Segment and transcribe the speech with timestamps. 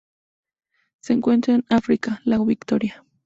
[1.01, 3.05] Se encuentran en África: lago Victoria.